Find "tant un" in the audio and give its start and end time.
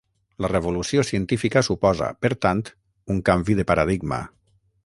2.47-3.23